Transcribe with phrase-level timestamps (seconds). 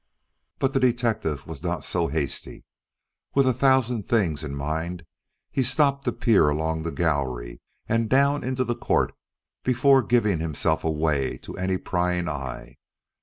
[0.57, 2.65] But the detective was not so hasty.
[3.35, 5.05] With a thousand things in mind,
[5.51, 9.13] he stopped to peer along the gallery and down into the court
[9.63, 12.77] before giving himself away to any prying eye.